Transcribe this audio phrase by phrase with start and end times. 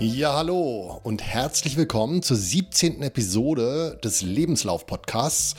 [0.00, 3.02] Ja, hallo und herzlich willkommen zur 17.
[3.02, 5.56] Episode des Lebenslauf-Podcasts.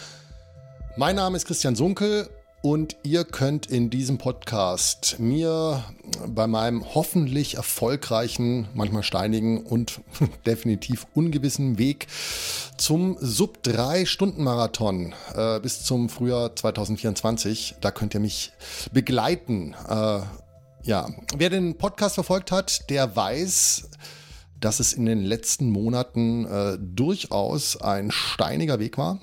[0.95, 2.29] Mein Name ist Christian Sunkel
[2.61, 5.83] und ihr könnt in diesem Podcast mir
[6.25, 9.99] bei meinem hoffentlich erfolgreichen, manchmal steinigen und
[10.45, 12.07] definitiv ungewissen Weg
[12.77, 18.53] zum Sub-3-Stunden-Marathon äh, bis zum Frühjahr 2024, da könnt ihr mich
[18.93, 19.75] begleiten.
[19.89, 20.21] Äh,
[20.83, 23.89] ja, wer den Podcast verfolgt hat, der weiß,
[24.59, 29.19] dass es in den letzten Monaten äh, durchaus ein steiniger Weg war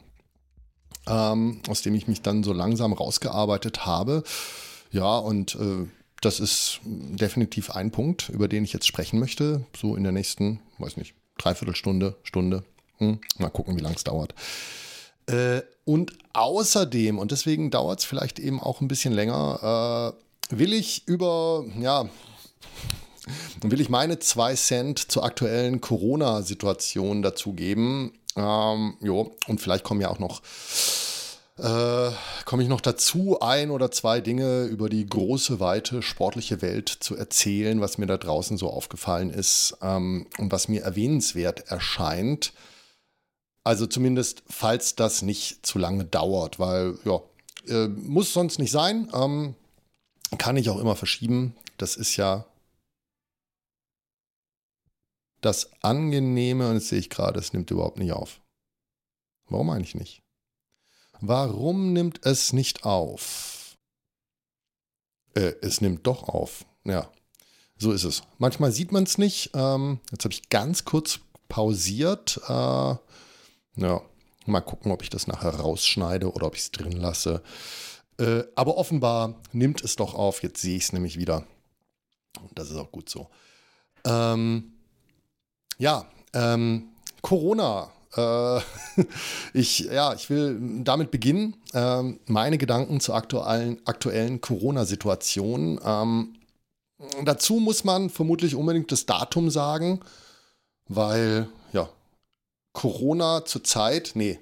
[1.06, 4.22] ähm, aus dem ich mich dann so langsam rausgearbeitet habe.
[4.90, 5.86] Ja, und äh,
[6.20, 9.64] das ist definitiv ein Punkt, über den ich jetzt sprechen möchte.
[9.76, 12.64] So in der nächsten, weiß nicht, Dreiviertelstunde, Stunde.
[12.98, 14.34] Hm, mal gucken, wie lang es dauert.
[15.26, 20.14] Äh, und außerdem, und deswegen dauert es vielleicht eben auch ein bisschen länger,
[20.50, 22.08] äh, will ich über, ja,
[23.62, 28.12] will ich meine zwei Cent zur aktuellen Corona-Situation dazugeben.
[28.36, 30.42] Ähm, jo, und vielleicht kommen ja auch noch
[31.58, 32.10] äh,
[32.44, 37.16] komme ich noch dazu, ein oder zwei Dinge über die große, weite sportliche Welt zu
[37.16, 42.52] erzählen, was mir da draußen so aufgefallen ist ähm, und was mir erwähnenswert erscheint.
[43.64, 47.20] Also zumindest, falls das nicht zu lange dauert, weil ja,
[47.68, 49.10] äh, muss sonst nicht sein.
[49.14, 49.54] Ähm,
[50.38, 51.56] kann ich auch immer verschieben.
[51.78, 52.44] Das ist ja
[55.46, 58.40] das Angenehme, und jetzt sehe ich gerade, es nimmt überhaupt nicht auf.
[59.48, 60.22] Warum eigentlich nicht?
[61.20, 63.76] Warum nimmt es nicht auf?
[65.34, 66.66] Äh, es nimmt doch auf.
[66.84, 67.10] Ja,
[67.78, 68.22] so ist es.
[68.38, 69.50] Manchmal sieht man es nicht.
[69.54, 72.40] Ähm, jetzt habe ich ganz kurz pausiert.
[72.48, 72.96] Äh,
[73.76, 74.02] ja,
[74.46, 77.42] mal gucken, ob ich das nachher rausschneide oder ob ich es drin lasse.
[78.18, 80.42] Äh, aber offenbar nimmt es doch auf.
[80.42, 81.46] Jetzt sehe ich es nämlich wieder.
[82.40, 83.28] Und das ist auch gut so.
[84.04, 84.75] Ähm,
[85.78, 86.88] ja, ähm,
[87.22, 88.60] Corona äh,
[89.52, 95.80] ich, ja, ich will damit beginnen, ähm, meine Gedanken zur aktuellen, aktuellen Corona-Situation.
[95.84, 96.34] Ähm,
[97.24, 100.00] dazu muss man vermutlich unbedingt das Datum sagen,
[100.88, 101.88] weil, ja,
[102.72, 104.38] Corona zur Zeit, nee,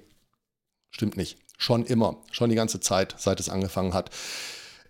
[0.89, 4.09] stimmt nicht, schon immer, schon die ganze Zeit, seit es angefangen hat.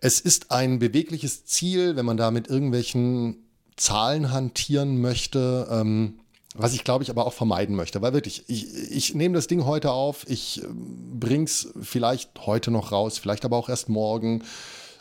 [0.01, 5.67] Es ist ein bewegliches Ziel, wenn man da mit irgendwelchen Zahlen hantieren möchte.
[5.71, 6.19] Ähm,
[6.57, 9.65] was ich glaube ich aber auch vermeiden möchte, weil wirklich, ich, ich nehme das Ding
[9.65, 14.43] heute auf, ich ähm, bring's vielleicht heute noch raus, vielleicht aber auch erst morgen.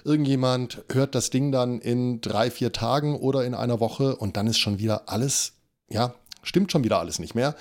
[0.04, 4.46] Irgendjemand hört das Ding dann in drei, vier Tagen oder in einer Woche und dann
[4.46, 5.54] ist schon wieder alles,
[5.88, 7.54] ja, stimmt schon wieder alles nicht mehr.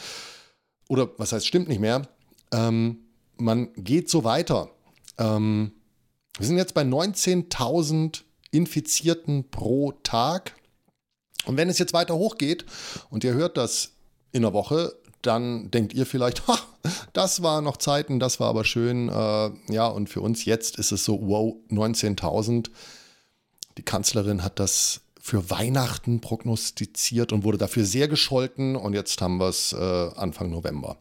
[0.90, 2.02] Oder was heißt, stimmt nicht mehr?
[2.52, 2.98] Ähm,
[3.38, 4.70] man geht so weiter.
[5.18, 5.72] Ähm,
[6.38, 10.56] wir sind jetzt bei 19.000 Infizierten pro Tag.
[11.46, 12.66] Und wenn es jetzt weiter hochgeht
[13.10, 13.92] und ihr hört das
[14.32, 16.60] in der Woche, dann denkt ihr vielleicht, ha,
[17.14, 19.10] das war noch Zeiten, das war aber schön.
[19.10, 22.70] Äh, ja, und für uns jetzt ist es so, wow, 19.000.
[23.78, 28.76] Die Kanzlerin hat das für Weihnachten prognostiziert und wurde dafür sehr gescholten.
[28.76, 29.78] Und jetzt haben wir es äh,
[30.16, 30.98] Anfang November.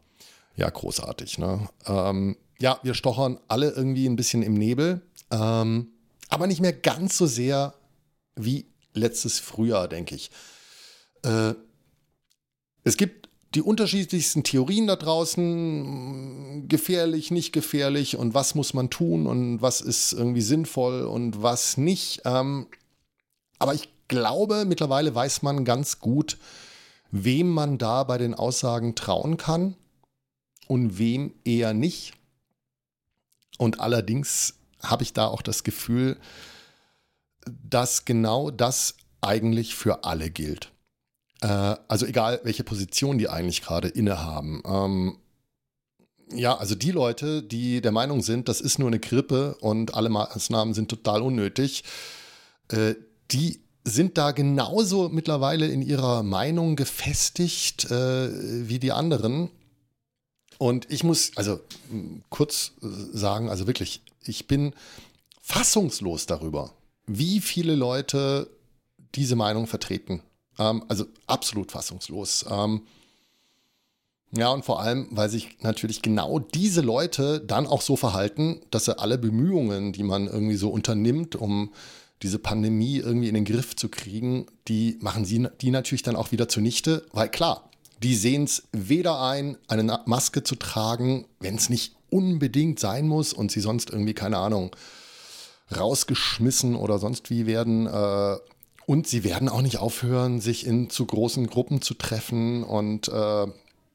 [0.57, 1.39] Ja, großartig.
[1.39, 1.69] Ne?
[1.87, 5.89] Ähm, ja, wir stochern alle irgendwie ein bisschen im Nebel, ähm,
[6.29, 7.75] aber nicht mehr ganz so sehr
[8.37, 10.31] wie letztes Frühjahr, denke ich.
[11.23, 11.55] Äh,
[12.85, 19.27] es gibt die unterschiedlichsten Theorien da draußen, gefährlich, nicht gefährlich und was muss man tun
[19.27, 22.23] und was ist irgendwie sinnvoll und was nicht.
[22.25, 22.67] Ähm,
[23.59, 26.39] aber ich glaube, mittlerweile weiß man ganz gut,
[27.11, 29.77] wem man da bei den Aussagen trauen kann
[30.67, 32.15] und wem eher nicht.
[33.59, 36.19] Und allerdings habe ich da auch das Gefühl,
[37.47, 40.73] dass genau das eigentlich für alle gilt.
[41.41, 44.63] Äh, also egal, welche Position die eigentlich gerade innehaben.
[44.67, 45.19] Ähm,
[46.35, 50.09] ja, also die Leute, die der Meinung sind, das ist nur eine Grippe und alle
[50.09, 51.85] Maßnahmen sind total unnötig,
[52.69, 52.95] äh,
[53.31, 59.51] die sind da genauso mittlerweile in ihrer Meinung gefestigt äh, wie die anderen.
[60.59, 61.61] Und ich muss also
[62.31, 64.75] kurz sagen, also wirklich, ich bin
[65.41, 66.73] fassungslos darüber,
[67.19, 68.51] wie viele Leute
[69.15, 70.23] diese Meinung vertreten.
[70.59, 72.45] Ähm, also absolut fassungslos.
[72.49, 72.83] Ähm,
[74.35, 78.87] ja, und vor allem, weil sich natürlich genau diese Leute dann auch so verhalten, dass
[78.87, 81.73] sie alle Bemühungen, die man irgendwie so unternimmt, um
[82.23, 86.33] diese Pandemie irgendwie in den Griff zu kriegen, die machen sie die natürlich dann auch
[86.33, 87.69] wieder zunichte, weil klar,
[88.03, 93.33] die sehen es weder ein, eine Maske zu tragen, wenn es nicht unbedingt sein muss
[93.33, 94.75] und sie sonst irgendwie, keine Ahnung,
[95.77, 97.87] rausgeschmissen oder sonst wie werden.
[97.87, 98.37] Äh,
[98.87, 102.65] und sie werden auch nicht aufhören, sich in zu großen Gruppen zu treffen.
[102.65, 103.47] Und äh,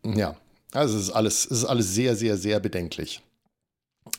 [0.03, 0.35] ja,
[0.71, 3.21] also es ist alles, es ist alles sehr, sehr, sehr bedenklich.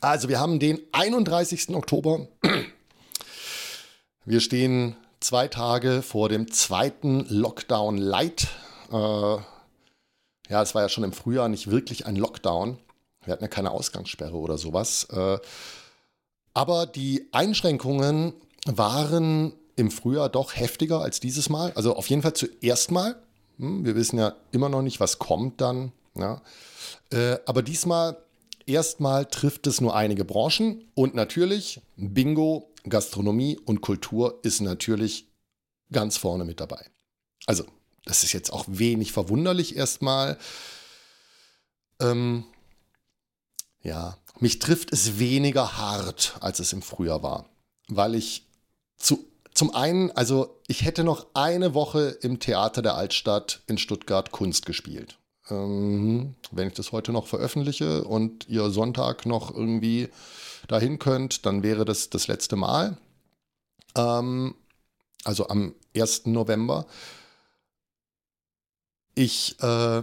[0.00, 1.70] Also wir haben den 31.
[1.70, 2.28] Oktober.
[4.25, 8.49] Wir stehen zwei Tage vor dem zweiten Lockdown Light.
[8.93, 12.78] Äh, ja, es war ja schon im Frühjahr nicht wirklich ein Lockdown.
[13.25, 15.05] Wir hatten ja keine Ausgangssperre oder sowas.
[15.10, 15.38] Äh,
[16.58, 18.32] aber die Einschränkungen
[18.66, 21.70] waren im Frühjahr doch heftiger als dieses Mal.
[21.75, 23.14] Also auf jeden Fall zuerst mal.
[23.58, 25.93] Hm, wir wissen ja immer noch nicht, was kommt dann.
[26.16, 26.43] Ja.
[27.12, 28.16] Äh, aber diesmal
[28.66, 35.28] erstmal trifft es nur einige Branchen und natürlich Bingo, Gastronomie und Kultur ist natürlich
[35.93, 36.84] ganz vorne mit dabei.
[37.46, 37.66] Also,
[38.05, 40.37] das ist jetzt auch wenig verwunderlich erstmal.
[42.00, 42.46] Ähm,
[43.81, 47.46] ja, mich trifft es weniger hart, als es im Frühjahr war,
[47.88, 48.46] weil ich
[48.96, 54.31] zu, zum einen, also ich hätte noch eine Woche im Theater der Altstadt in Stuttgart
[54.31, 55.19] Kunst gespielt.
[55.50, 60.08] Ähm, wenn ich das heute noch veröffentliche und ihr Sonntag noch irgendwie
[60.69, 62.99] dahin könnt, dann wäre das das letzte Mal.
[63.96, 64.55] Ähm,
[65.25, 66.26] also am 1.
[66.26, 66.87] November.
[69.14, 70.02] Ich, äh,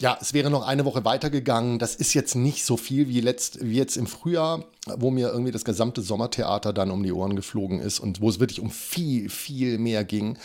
[0.00, 1.78] ja, es wäre noch eine Woche weitergegangen.
[1.78, 4.64] Das ist jetzt nicht so viel wie, letzt, wie jetzt im Frühjahr,
[4.96, 8.40] wo mir irgendwie das gesamte Sommertheater dann um die Ohren geflogen ist und wo es
[8.40, 10.38] wirklich um viel, viel mehr ging.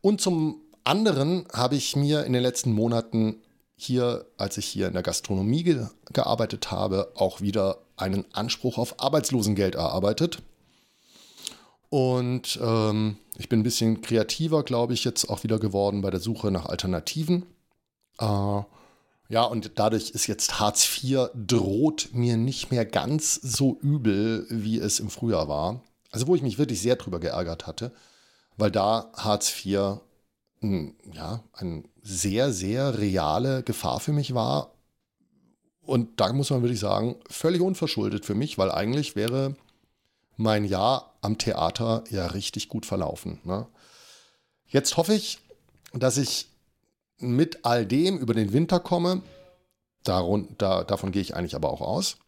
[0.00, 3.36] Und zum anderen habe ich mir in den letzten Monaten
[3.76, 9.00] hier, als ich hier in der Gastronomie ge gearbeitet habe, auch wieder einen Anspruch auf
[9.00, 10.42] Arbeitslosengeld erarbeitet.
[11.90, 16.20] Und ähm, ich bin ein bisschen kreativer, glaube ich, jetzt auch wieder geworden bei der
[16.20, 17.46] Suche nach Alternativen.
[18.18, 18.62] Äh,
[19.28, 24.78] ja, und dadurch ist jetzt Hartz IV droht mir nicht mehr ganz so übel, wie
[24.78, 25.82] es im Frühjahr war.
[26.10, 27.92] Also wo ich mich wirklich sehr drüber geärgert hatte,
[28.56, 30.00] weil da Hartz IV
[31.12, 34.72] ja, eine sehr, sehr reale Gefahr für mich war.
[35.82, 39.54] Und da muss man wirklich sagen, völlig unverschuldet für mich, weil eigentlich wäre
[40.36, 43.40] mein Jahr am Theater ja richtig gut verlaufen.
[43.44, 43.66] Ne?
[44.66, 45.38] Jetzt hoffe ich,
[45.92, 46.48] dass ich
[47.18, 49.22] mit all dem über den Winter komme.
[50.04, 52.18] Darun, da, davon gehe ich eigentlich aber auch aus.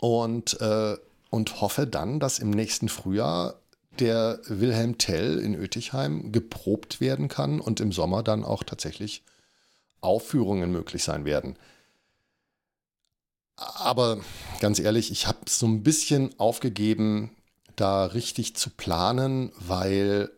[0.00, 0.96] Und, äh,
[1.30, 3.56] und hoffe dann, dass im nächsten Frühjahr
[3.98, 9.22] der Wilhelm Tell in Ötichheim geprobt werden kann und im Sommer dann auch tatsächlich
[10.00, 11.56] Aufführungen möglich sein werden.
[13.56, 14.20] Aber
[14.60, 17.30] ganz ehrlich, ich habe so ein bisschen aufgegeben,
[17.74, 20.30] da richtig zu planen, weil,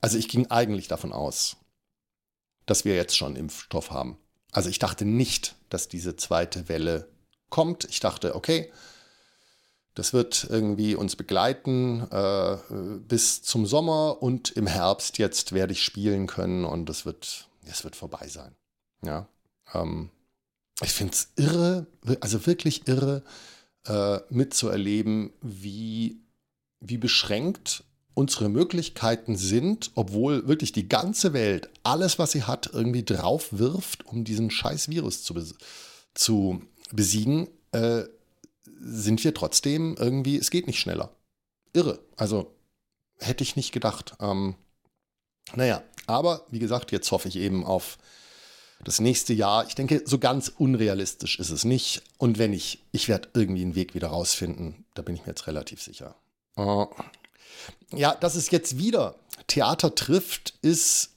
[0.00, 1.56] also ich ging eigentlich davon aus,
[2.70, 4.18] dass wir jetzt schon Impfstoff haben.
[4.52, 7.08] Also ich dachte nicht, dass diese zweite Welle
[7.50, 7.84] kommt.
[7.84, 8.70] Ich dachte, okay,
[9.94, 12.56] das wird irgendwie uns begleiten äh,
[13.08, 17.82] bis zum Sommer und im Herbst jetzt werde ich spielen können und das wird, es
[17.84, 18.54] wird vorbei sein.
[19.02, 19.28] Ja.
[19.74, 20.10] Ähm,
[20.80, 21.86] ich finde es irre,
[22.20, 23.24] also wirklich irre,
[23.86, 26.20] äh, mitzuerleben, wie,
[26.80, 27.82] wie beschränkt
[28.18, 34.06] unsere Möglichkeiten sind, obwohl wirklich die ganze Welt alles, was sie hat, irgendwie drauf wirft,
[34.06, 35.54] um diesen scheiß Virus zu, bes
[36.14, 36.60] zu
[36.90, 38.02] besiegen, äh,
[38.80, 41.14] sind wir trotzdem irgendwie, es geht nicht schneller.
[41.72, 42.00] Irre.
[42.16, 42.52] Also
[43.20, 44.16] hätte ich nicht gedacht.
[44.18, 44.56] Ähm,
[45.54, 47.98] naja, aber wie gesagt, jetzt hoffe ich eben auf
[48.82, 49.64] das nächste Jahr.
[49.68, 52.02] Ich denke, so ganz unrealistisch ist es nicht.
[52.16, 54.86] Und wenn ich, ich werde irgendwie einen Weg wieder rausfinden.
[54.94, 56.16] Da bin ich mir jetzt relativ sicher.
[56.56, 56.86] Uh,
[57.92, 59.14] ja, dass es jetzt wieder
[59.46, 61.10] Theater trifft, ist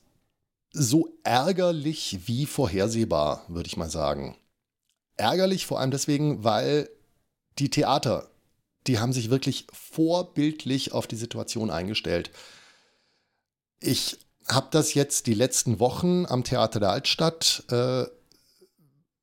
[0.71, 4.37] so ärgerlich wie vorhersehbar, würde ich mal sagen.
[5.17, 6.89] Ärgerlich vor allem deswegen, weil
[7.59, 8.29] die Theater,
[8.87, 12.31] die haben sich wirklich vorbildlich auf die Situation eingestellt.
[13.79, 18.05] Ich habe das jetzt die letzten Wochen am Theater der Altstadt äh,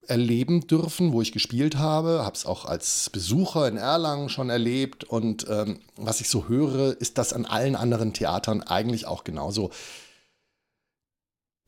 [0.08, 5.04] erleben dürfen, wo ich gespielt habe, habe es auch als Besucher in Erlangen schon erlebt
[5.04, 9.70] und ähm, was ich so höre, ist das an allen anderen Theatern eigentlich auch genauso.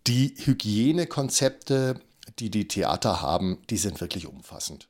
[0.06, 2.00] Die Hygienekonzepte,
[2.38, 4.88] die die Theater haben, die sind wirklich umfassend.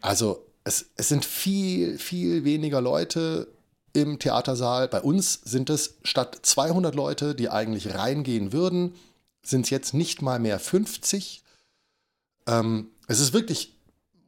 [0.00, 3.48] Also es, es sind viel, viel weniger Leute
[3.94, 4.88] im Theatersaal.
[4.88, 8.94] Bei uns sind es statt 200 Leute, die eigentlich reingehen würden,
[9.42, 11.42] sind es jetzt nicht mal mehr 50.
[12.48, 13.76] Ähm, es ist wirklich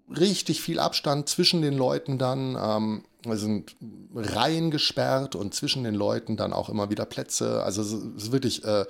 [0.08, 2.56] richtig viel Abstand zwischen den Leuten dann.
[2.60, 3.76] Ähm, es sind
[4.14, 7.62] Reihen gesperrt und zwischen den Leuten dann auch immer wieder Plätze.
[7.62, 8.86] Also es ist wirklich, äh,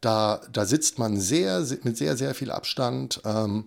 [0.00, 3.20] da, da sitzt man sehr, mit sehr, sehr viel Abstand.
[3.24, 3.66] Ähm,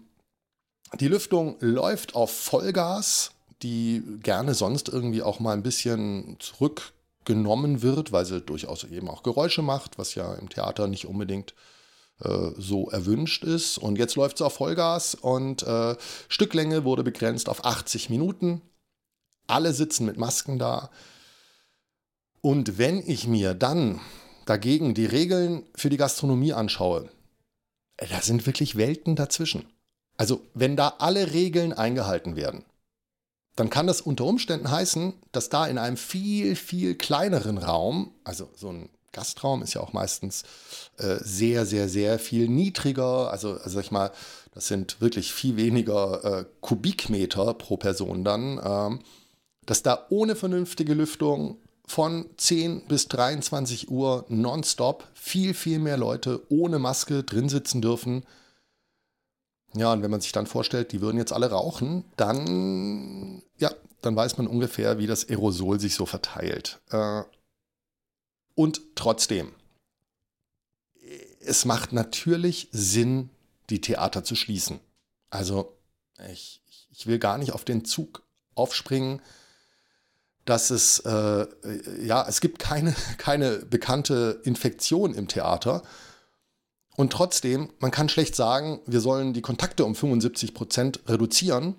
[1.00, 3.32] die Lüftung läuft auf Vollgas,
[3.62, 6.94] die gerne sonst irgendwie auch mal ein bisschen zurück
[7.26, 11.52] genommen wird, weil sie durchaus eben auch Geräusche macht, was ja im Theater nicht unbedingt
[11.52, 11.77] äh,
[12.20, 13.78] so erwünscht ist.
[13.78, 15.96] Und jetzt läuft es auf Vollgas und äh,
[16.30, 18.62] Stücklänge wurde begrenzt auf 80 Minuten.
[19.48, 20.90] Alle sitzen mit Masken da.
[22.42, 24.00] Und wenn ich mir dann
[24.46, 27.10] dagegen die Regeln für die Gastronomie anschaue,
[27.98, 29.66] äh, da sind wirklich Welten dazwischen.
[30.18, 32.66] Also wenn da alle Regeln eingehalten werden,
[33.56, 38.50] dann kann das unter Umständen heißen, dass da in einem viel, viel kleineren Raum, also
[38.56, 40.44] so ein Gastraum ist ja auch meistens
[40.98, 43.32] äh, sehr, sehr, sehr viel niedriger.
[43.32, 44.12] Also, also sag ich mal,
[44.54, 49.00] das sind wirklich viel weniger äh, Kubikmeter pro Person dann, ähm,
[49.66, 56.42] dass da ohne vernünftige Lüftung von 10 bis 23 Uhr nonstop viel, viel mehr Leute
[56.50, 58.24] ohne Maske drin sitzen dürfen.
[59.74, 63.72] Ja, und wenn man sich dann vorstellt, die würden jetzt alle rauchen, dann, ja,
[64.02, 66.80] dann weiß man ungefähr, wie das Aerosol sich so verteilt.
[66.90, 67.24] Äh,
[68.58, 69.54] und trotzdem,
[71.42, 73.30] es macht natürlich Sinn,
[73.70, 74.80] die Theater zu schließen.
[75.30, 75.78] Also,
[76.32, 78.24] ich, ich will gar nicht auf den Zug
[78.56, 79.22] aufspringen,
[80.46, 81.46] dass es, äh,
[82.04, 85.84] ja, es gibt keine, keine bekannte Infektion im Theater.
[86.96, 91.76] Und trotzdem, man kann schlecht sagen, wir sollen die Kontakte um 75 Prozent reduzieren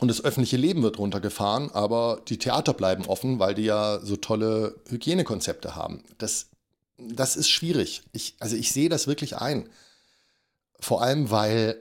[0.00, 4.16] und das öffentliche Leben wird runtergefahren, aber die Theater bleiben offen, weil die ja so
[4.16, 6.02] tolle Hygienekonzepte haben.
[6.18, 6.48] Das,
[6.98, 8.02] das ist schwierig.
[8.12, 9.68] Ich, also ich sehe das wirklich ein.
[10.80, 11.78] Vor allem, weil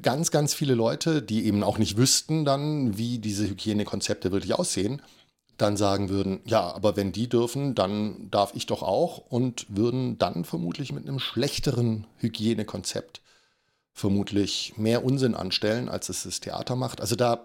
[0.00, 5.02] ganz, ganz viele Leute, die eben auch nicht wüssten dann, wie diese Hygienekonzepte wirklich aussehen,
[5.58, 10.16] dann sagen würden, ja, aber wenn die dürfen, dann darf ich doch auch und würden
[10.18, 13.19] dann vermutlich mit einem schlechteren Hygienekonzept
[14.00, 17.00] vermutlich mehr Unsinn anstellen, als es das Theater macht.
[17.00, 17.44] Also da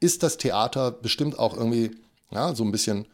[0.00, 1.92] ist das Theater bestimmt auch irgendwie
[2.30, 3.06] ja, so ein bisschen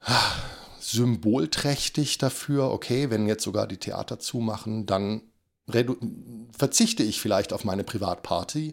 [0.00, 0.32] ah,
[0.78, 5.22] symbolträchtig dafür, okay, wenn jetzt sogar die Theater zumachen, dann
[6.56, 8.72] verzichte ich vielleicht auf meine Privatparty,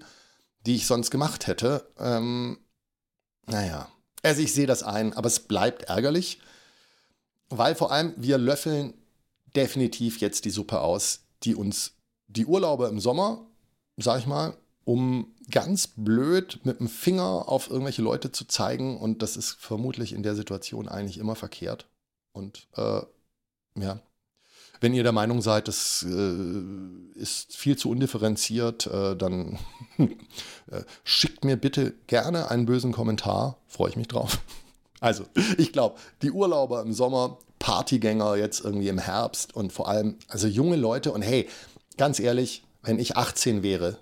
[0.66, 1.90] die ich sonst gemacht hätte.
[1.98, 2.60] Ähm,
[3.46, 3.88] naja,
[4.24, 6.40] also ich sehe das ein, aber es bleibt ärgerlich,
[7.50, 8.94] weil vor allem wir löffeln
[9.56, 11.94] definitiv jetzt die Suppe aus, die uns
[12.36, 13.46] die Urlauber im Sommer,
[13.98, 18.98] sag ich mal, um ganz blöd mit dem Finger auf irgendwelche Leute zu zeigen.
[18.98, 21.88] Und das ist vermutlich in der Situation eigentlich immer verkehrt.
[22.34, 23.02] Und äh,
[23.76, 24.00] ja,
[24.82, 29.60] wenn ihr der Meinung seid, das äh, ist viel zu undifferenziert, äh, dann
[29.98, 33.58] äh, schickt mir bitte gerne einen bösen Kommentar.
[33.68, 34.40] Freue ich mich drauf.
[35.04, 35.26] Also,
[35.58, 40.48] ich glaube, die Urlauber im Sommer, Partygänger jetzt irgendwie im Herbst und vor allem, also
[40.48, 41.50] junge Leute und hey,
[42.02, 44.00] ganz ehrlich, wenn ich 18 wäre,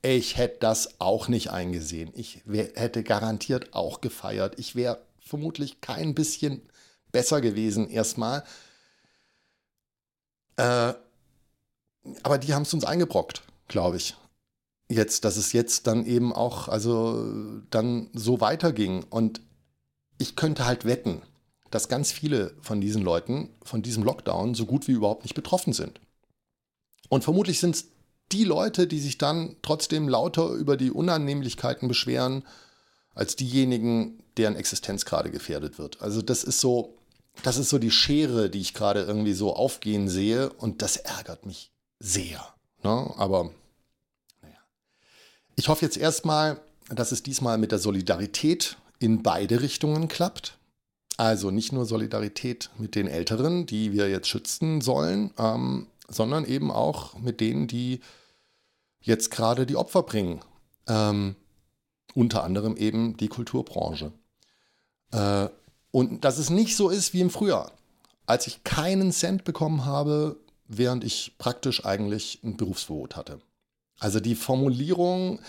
[0.00, 2.10] ich hätte das auch nicht eingesehen.
[2.14, 4.58] Ich wär, hätte garantiert auch gefeiert.
[4.58, 6.62] Ich wäre vermutlich kein bisschen
[7.12, 8.42] besser gewesen erstmal.
[10.56, 10.94] Äh,
[12.22, 14.16] aber die haben es uns eingebrockt, glaube ich.
[14.88, 19.02] Jetzt, dass es jetzt dann eben auch, also dann so weiterging.
[19.10, 19.42] Und
[20.16, 21.20] ich könnte halt wetten,
[21.70, 25.74] dass ganz viele von diesen Leuten von diesem Lockdown so gut wie überhaupt nicht betroffen
[25.74, 26.00] sind.
[27.08, 27.86] Und vermutlich sind es
[28.32, 32.44] die Leute, die sich dann trotzdem lauter über die Unannehmlichkeiten beschweren,
[33.14, 36.00] als diejenigen, deren Existenz gerade gefährdet wird.
[36.00, 36.96] Also das ist so,
[37.42, 41.46] das ist so die Schere, die ich gerade irgendwie so aufgehen sehe und das ärgert
[41.46, 42.46] mich sehr.
[42.82, 43.12] Ne?
[43.16, 43.50] Aber
[44.42, 44.58] naja.
[45.56, 50.58] Ich hoffe jetzt erstmal, dass es diesmal mit der Solidarität in beide Richtungen klappt.
[51.16, 56.70] Also nicht nur Solidarität mit den Älteren, die wir jetzt schützen sollen, ähm, sondern eben
[56.70, 58.00] auch mit denen, die
[59.00, 60.40] jetzt gerade die Opfer bringen.
[60.86, 61.36] Ähm,
[62.14, 64.12] unter anderem eben die Kulturbranche.
[65.12, 65.48] Äh,
[65.90, 67.72] und dass es nicht so ist wie im Frühjahr,
[68.26, 70.36] als ich keinen Cent bekommen habe,
[70.68, 73.40] während ich praktisch eigentlich ein Berufsverbot hatte.
[73.98, 75.40] Also die Formulierung,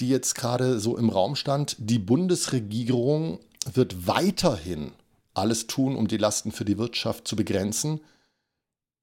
[0.00, 3.40] die jetzt gerade so im Raum stand, die Bundesregierung
[3.72, 4.92] wird weiterhin
[5.34, 8.00] alles tun, um die Lasten für die Wirtschaft zu begrenzen,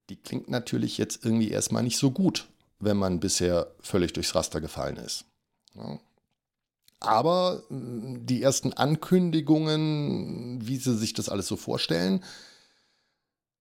[0.08, 4.60] die klingt natürlich jetzt irgendwie erstmal nicht so gut, wenn man bisher völlig durchs Raster
[4.60, 5.24] gefallen ist.
[5.74, 5.98] Ja.
[7.00, 12.22] Aber mm, die ersten Ankündigungen, wie sie sich das alles so vorstellen,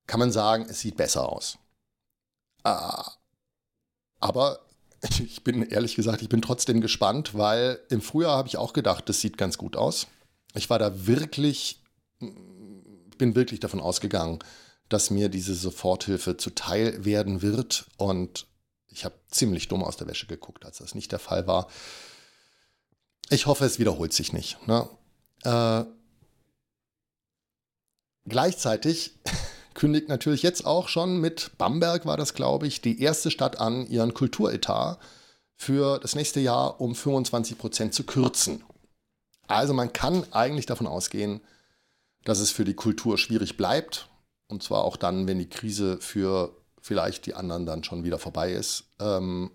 [0.07, 1.57] kann man sagen, es sieht besser aus.
[2.63, 3.11] Ah,
[4.19, 4.59] aber
[5.19, 9.09] ich bin ehrlich gesagt, ich bin trotzdem gespannt, weil im Frühjahr habe ich auch gedacht,
[9.09, 10.07] das sieht ganz gut aus.
[10.55, 11.81] Ich war da wirklich,
[12.19, 14.39] bin wirklich davon ausgegangen,
[14.93, 17.87] dass mir diese Soforthilfe zuteil werden wird.
[17.97, 18.47] Und
[18.87, 21.67] ich habe ziemlich dumm aus der Wäsche geguckt, als das nicht der Fall war.
[23.29, 24.65] Ich hoffe, es wiederholt sich nicht.
[24.67, 24.87] Ne?
[25.43, 25.85] Äh,
[28.25, 29.19] gleichzeitig
[29.73, 33.87] kündigt natürlich jetzt auch schon mit Bamberg, war das glaube ich, die erste Stadt an,
[33.87, 34.99] ihren Kulturetat
[35.55, 38.63] für das nächste Jahr um 25 Prozent zu kürzen.
[39.47, 41.41] Also man kann eigentlich davon ausgehen,
[42.23, 44.07] dass es für die Kultur schwierig bleibt.
[44.53, 48.51] Und zwar auch dann, wenn die Krise für vielleicht die anderen dann schon wieder vorbei
[48.51, 48.83] ist.
[48.99, 49.49] Ähm,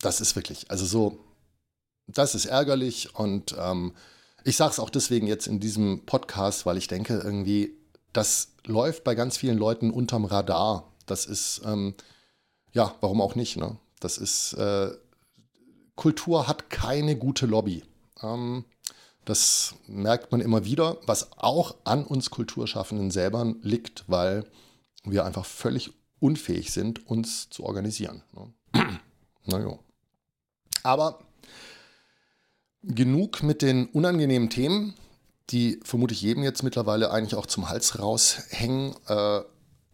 [0.00, 1.18] das ist wirklich, also so,
[2.06, 3.14] das ist ärgerlich.
[3.14, 3.94] Und ähm,
[4.42, 7.76] ich sage es auch deswegen jetzt in diesem Podcast, weil ich denke, irgendwie,
[8.14, 10.90] das läuft bei ganz vielen Leuten unterm Radar.
[11.04, 11.94] Das ist, ähm,
[12.72, 13.76] ja, warum auch nicht, ne?
[14.00, 14.92] Das ist, äh,
[15.94, 17.84] Kultur hat keine gute Lobby.
[18.22, 18.64] Ähm,
[19.24, 24.44] das merkt man immer wieder, was auch an uns Kulturschaffenden selber liegt, weil
[25.04, 28.22] wir einfach völlig unfähig sind, uns zu organisieren.
[28.32, 28.98] Ne?
[29.46, 29.78] naja.
[30.82, 31.20] Aber
[32.82, 34.94] genug mit den unangenehmen Themen,
[35.50, 38.94] die vermutlich jedem jetzt mittlerweile eigentlich auch zum Hals raushängen.
[39.06, 39.40] Äh,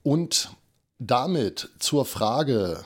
[0.03, 0.51] und
[0.99, 2.85] damit zur Frage,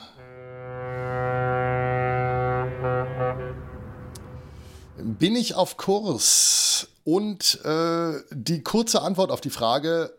[5.03, 6.87] bin ich auf Kurs?
[7.03, 10.13] Und äh, die kurze Antwort auf die Frage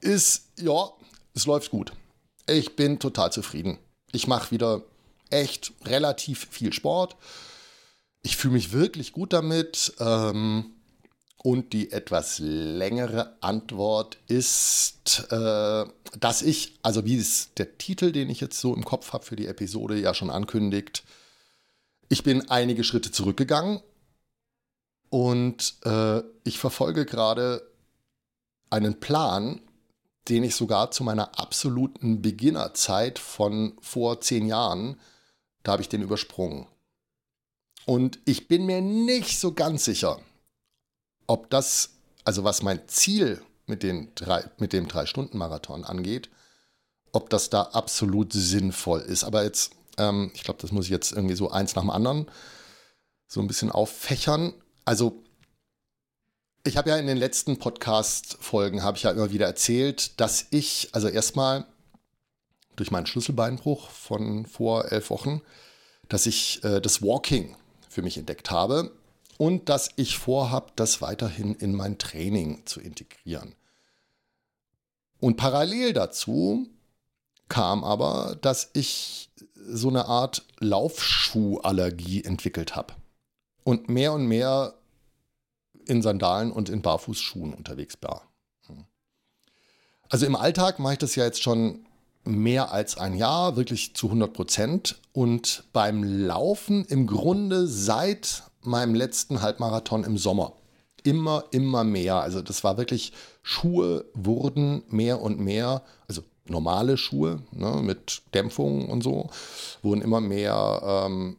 [0.00, 0.90] ist, ja,
[1.34, 1.92] es läuft gut.
[2.48, 3.78] Ich bin total zufrieden.
[4.12, 4.82] Ich mache wieder
[5.30, 7.16] echt relativ viel Sport.
[8.22, 9.94] Ich fühle mich wirklich gut damit.
[10.00, 10.72] Ähm,
[11.42, 15.84] und die etwas längere Antwort ist, äh,
[16.18, 19.36] dass ich, also wie es der Titel, den ich jetzt so im Kopf habe für
[19.36, 21.02] die Episode ja schon ankündigt,
[22.10, 23.80] ich bin einige Schritte zurückgegangen
[25.10, 27.68] und äh, ich verfolge gerade
[28.70, 29.60] einen Plan,
[30.28, 34.98] den ich sogar zu meiner absoluten Beginnerzeit von vor zehn Jahren,
[35.64, 36.66] da habe ich den übersprungen.
[37.84, 40.20] Und ich bin mir nicht so ganz sicher,
[41.26, 41.90] ob das,
[42.24, 46.30] also was mein Ziel mit, den drei, mit dem Drei-Stunden-Marathon angeht,
[47.12, 49.24] ob das da absolut sinnvoll ist.
[49.24, 52.30] Aber jetzt, ähm, ich glaube, das muss ich jetzt irgendwie so eins nach dem anderen
[53.26, 54.52] so ein bisschen auffächern
[54.90, 55.22] also
[56.64, 60.88] ich habe ja in den letzten Podcast-Folgen habe ich ja immer wieder erzählt, dass ich,
[60.90, 61.64] also erstmal
[62.74, 65.42] durch meinen Schlüsselbeinbruch von vor elf Wochen,
[66.08, 67.54] dass ich äh, das Walking
[67.88, 68.90] für mich entdeckt habe
[69.38, 73.54] und dass ich vorhabe, das weiterhin in mein Training zu integrieren.
[75.20, 76.68] Und parallel dazu
[77.48, 82.94] kam aber, dass ich so eine Art Laufschuhallergie entwickelt habe
[83.62, 84.74] und mehr und mehr
[85.90, 88.22] in Sandalen und in Barfußschuhen unterwegs war.
[90.08, 91.86] Also im Alltag mache ich das ja jetzt schon
[92.24, 95.00] mehr als ein Jahr, wirklich zu 100 Prozent.
[95.12, 100.52] Und beim Laufen im Grunde seit meinem letzten Halbmarathon im Sommer.
[101.02, 102.16] Immer, immer mehr.
[102.16, 108.88] Also das war wirklich, Schuhe wurden mehr und mehr, also normale Schuhe ne, mit Dämpfung
[108.88, 109.30] und so,
[109.82, 111.36] wurden immer mehr ähm,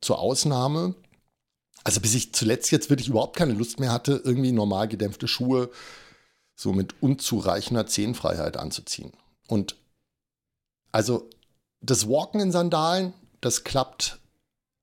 [0.00, 0.94] zur Ausnahme.
[1.84, 5.70] Also bis ich zuletzt jetzt wirklich überhaupt keine Lust mehr hatte, irgendwie normal gedämpfte Schuhe
[6.54, 9.12] so mit unzureichender Zehenfreiheit anzuziehen.
[9.48, 9.76] Und
[10.92, 11.28] also
[11.80, 14.18] das Walken in Sandalen, das klappt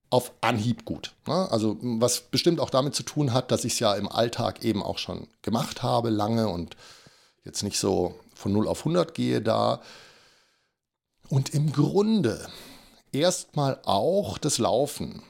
[0.10, 1.14] auf Anhieb gut.
[1.28, 1.50] Ne?
[1.52, 4.84] Also was bestimmt auch damit zu tun hat, dass ich es ja im Alltag eben
[4.84, 6.76] auch schon gemacht habe, lange und
[7.46, 9.82] jetzt nicht so von 0 auf 100 gehe da.
[11.30, 12.48] Und im Grunde
[13.12, 15.22] erstmal auch das Laufen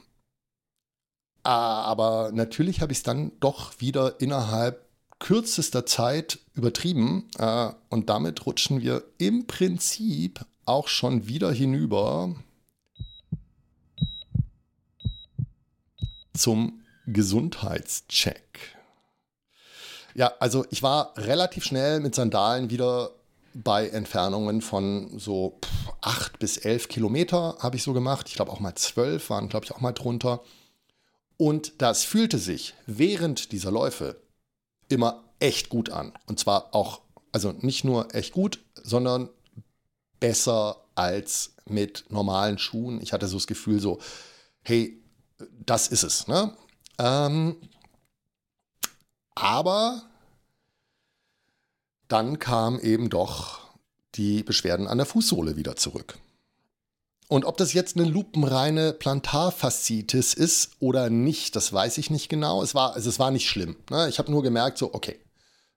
[1.48, 4.84] aber natürlich habe ich es dann doch wieder innerhalb
[5.18, 7.28] kürzester Zeit übertrieben.
[7.38, 12.34] Äh, und damit rutschen wir im Prinzip auch schon wieder hinüber
[16.34, 18.76] zum Gesundheitscheck.
[20.14, 23.10] Ja, also ich war relativ schnell mit Sandalen wieder
[23.52, 25.58] bei Entfernungen von so
[26.02, 28.28] 8 bis 11 Kilometer habe ich so gemacht.
[28.28, 30.40] Ich glaube auch mal 12 waren, glaube ich, auch mal drunter.
[31.40, 34.20] Und das fühlte sich während dieser Läufe
[34.90, 36.12] immer echt gut an.
[36.26, 37.00] Und zwar auch,
[37.32, 39.30] also nicht nur echt gut, sondern
[40.18, 43.00] besser als mit normalen Schuhen.
[43.00, 44.00] Ich hatte so das Gefühl, so,
[44.64, 45.02] hey,
[45.64, 46.28] das ist es.
[46.28, 46.54] Ne?
[46.98, 47.56] Ähm,
[49.34, 50.02] aber
[52.08, 53.60] dann kam eben doch
[54.14, 56.18] die Beschwerden an der Fußsohle wieder zurück.
[57.30, 62.60] Und ob das jetzt eine lupenreine Plantarfaszitis ist oder nicht, das weiß ich nicht genau.
[62.60, 63.76] Es war, also es war nicht schlimm.
[63.88, 64.08] Ne?
[64.08, 65.20] Ich habe nur gemerkt, so, okay,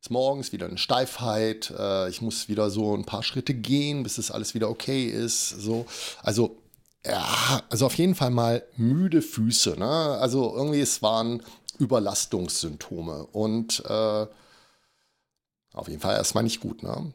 [0.01, 4.15] ist morgens wieder eine Steifheit, äh, ich muss wieder so ein paar Schritte gehen, bis
[4.15, 5.49] das alles wieder okay ist.
[5.49, 5.85] So.
[6.23, 6.57] Also,
[7.05, 9.75] ja, also auf jeden Fall mal müde Füße.
[9.77, 9.85] Ne?
[9.85, 11.43] Also irgendwie, es waren
[11.77, 13.27] Überlastungssymptome.
[13.27, 14.27] Und äh,
[15.73, 16.83] Auf jeden Fall erstmal nicht gut.
[16.83, 17.13] Ne?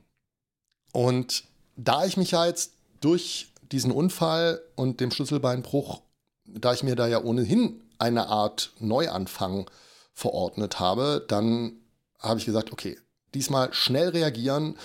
[0.92, 1.44] Und
[1.76, 6.02] da ich mich ja jetzt durch diesen Unfall und dem Schlüsselbeinbruch,
[6.46, 9.70] da ich mir da ja ohnehin eine Art Neuanfang
[10.12, 11.80] verordnet habe, dann
[12.18, 12.98] habe ich gesagt, okay,
[13.34, 14.76] diesmal schnell reagieren.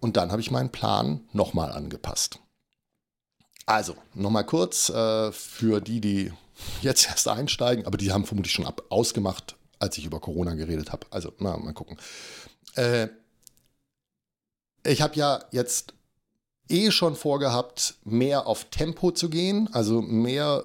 [0.00, 2.38] Und dann habe ich meinen Plan nochmal angepasst.
[3.66, 6.32] Also, nochmal kurz äh, für die, die
[6.80, 10.92] jetzt erst einsteigen, aber die haben vermutlich schon ab ausgemacht, als ich über Corona geredet
[10.92, 11.06] habe.
[11.10, 11.98] Also, na, mal gucken.
[12.76, 13.08] Äh,
[14.84, 15.94] ich habe ja jetzt
[16.68, 20.64] eh schon vorgehabt, mehr auf Tempo zu gehen, also mehr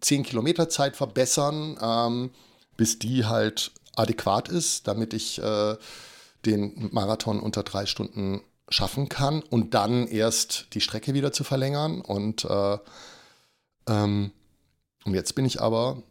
[0.00, 2.30] 10 Kilometer Zeit verbessern, ähm,
[2.76, 5.76] bis die halt adäquat ist, damit ich äh,
[6.46, 12.00] den Marathon unter drei Stunden schaffen kann und dann erst die Strecke wieder zu verlängern.
[12.00, 12.78] Und, äh,
[13.88, 14.32] ähm,
[15.04, 16.02] und jetzt bin ich aber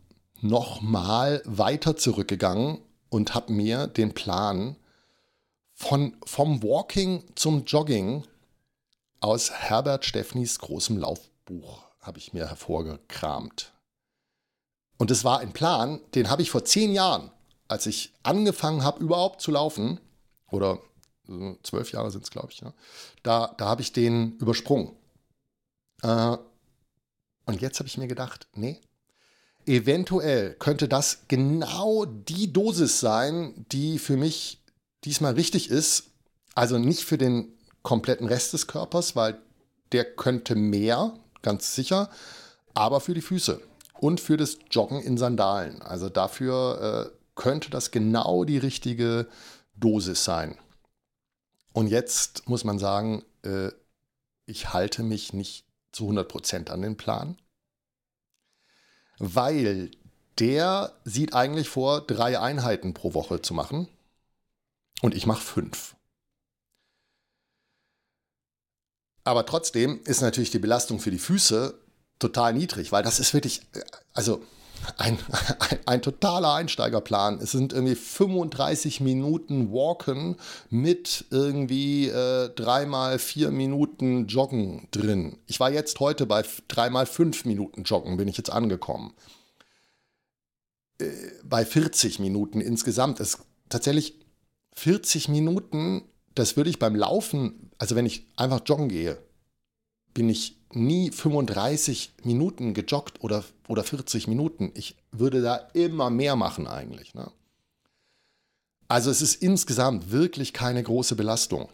[0.42, 4.76] nochmal weiter zurückgegangen und habe mir den Plan
[5.74, 8.24] von, vom Walking zum Jogging
[9.22, 13.72] aus Herbert Steffnis großem Laufbuch habe ich mir hervorgekramt.
[14.98, 17.32] Und es war ein Plan, den habe ich vor zehn Jahren,
[17.68, 20.00] als ich angefangen habe, überhaupt zu laufen,
[20.50, 20.80] oder
[21.64, 22.74] zwölf Jahre sind es, glaube ich, ja,
[23.24, 24.92] da, da habe ich den übersprungen.
[26.02, 26.38] Äh,
[27.46, 28.82] und jetzt habe ich mir gedacht, nee,
[29.66, 34.62] eventuell könnte das genau die Dosis sein, die für mich
[35.04, 36.12] diesmal richtig ist.
[36.54, 39.40] Also nicht für den kompletten Rest des Körpers, weil
[39.92, 42.10] der könnte mehr, ganz sicher,
[42.74, 43.62] aber für die Füße
[44.00, 45.82] und für das Joggen in Sandalen.
[45.82, 49.28] Also dafür äh, könnte das genau die richtige
[49.76, 50.58] Dosis sein.
[51.74, 53.70] Und jetzt muss man sagen, äh,
[54.46, 57.38] ich halte mich nicht zu 100% an den Plan,
[59.18, 59.92] weil
[60.40, 63.88] der sieht eigentlich vor, drei Einheiten pro Woche zu machen
[65.02, 65.96] und ich mache fünf.
[69.24, 71.76] Aber trotzdem ist natürlich die Belastung für die Füße
[72.20, 73.82] total niedrig, weil das ist wirklich, äh,
[74.14, 74.42] also
[74.98, 75.18] ein,
[75.70, 77.40] ein, ein, totaler Einsteigerplan.
[77.40, 80.38] Es sind irgendwie 35 Minuten Walken
[80.70, 85.38] mit irgendwie äh, dreimal vier Minuten Joggen drin.
[85.48, 89.14] Ich war jetzt heute bei dreimal fünf Minuten Joggen, bin ich jetzt angekommen.
[91.00, 91.10] Äh,
[91.44, 93.20] bei 40 Minuten insgesamt.
[93.20, 94.20] ist tatsächlich
[94.74, 96.04] 40 Minuten,
[96.34, 99.18] das würde ich beim Laufen, also wenn ich einfach joggen gehe,
[100.14, 104.72] bin ich nie 35 Minuten gejoggt oder, oder 40 Minuten.
[104.76, 107.16] Ich würde da immer mehr machen eigentlich.
[107.16, 107.32] Ne?
[108.88, 111.70] Also es ist insgesamt wirklich keine große Belastung.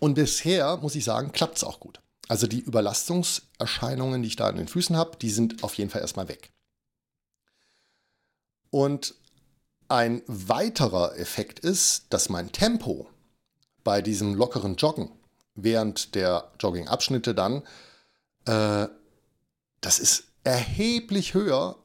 [0.00, 2.00] Und bisher, muss ich sagen, klappt es auch gut.
[2.28, 6.00] Also die Überlastungserscheinungen, die ich da an den Füßen habe, die sind auf jeden Fall
[6.00, 6.48] erstmal weg.
[8.70, 9.14] Und
[9.88, 13.11] ein weiterer Effekt ist, dass mein Tempo
[13.84, 15.10] bei diesem lockeren Joggen
[15.54, 17.62] während der Jogging-Abschnitte dann
[18.46, 18.88] äh,
[19.80, 21.76] das ist erheblich höher,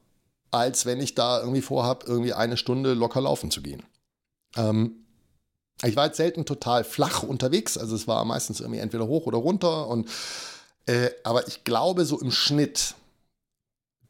[0.52, 3.84] als wenn ich da irgendwie vorhabe, irgendwie eine Stunde locker laufen zu gehen.
[4.56, 5.06] Ähm,
[5.84, 9.38] ich war jetzt selten total flach unterwegs, also es war meistens irgendwie entweder hoch oder
[9.38, 9.88] runter.
[9.88, 10.10] Und,
[10.86, 12.96] äh, aber ich glaube, so im Schnitt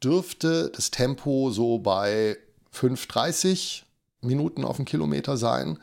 [0.02, 2.38] dürfte das Tempo so bei
[2.72, 3.82] 5,30
[4.22, 5.78] Minuten auf den Kilometer sein.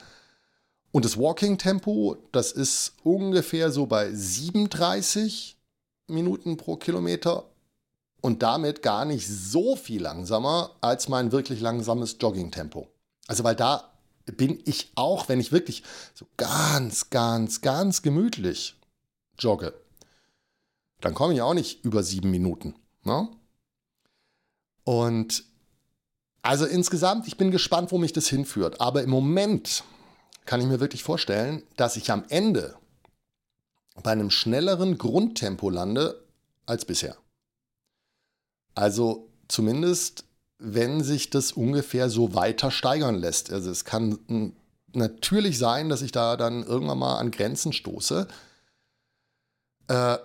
[0.95, 5.57] Und das Walking-Tempo, das ist ungefähr so bei 37
[6.07, 7.49] Minuten pro Kilometer
[8.21, 12.87] und damit gar nicht so viel langsamer als mein wirklich langsames Jogging-Tempo.
[13.27, 13.91] Also weil da
[14.37, 18.79] bin ich auch, wenn ich wirklich so ganz, ganz, ganz gemütlich
[19.37, 19.73] jogge,
[21.01, 22.73] dann komme ich auch nicht über sieben Minuten.
[23.03, 23.27] Ne?
[24.85, 25.43] Und
[26.41, 28.79] also insgesamt, ich bin gespannt, wo mich das hinführt.
[28.79, 29.83] Aber im Moment
[30.45, 32.75] kann ich mir wirklich vorstellen, dass ich am Ende
[34.03, 36.23] bei einem schnelleren Grundtempo lande
[36.65, 37.17] als bisher.
[38.73, 40.25] Also zumindest,
[40.57, 43.51] wenn sich das ungefähr so weiter steigern lässt.
[43.51, 44.53] Also es kann
[44.93, 48.27] natürlich sein, dass ich da dann irgendwann mal an Grenzen stoße.
[49.87, 50.17] Äh,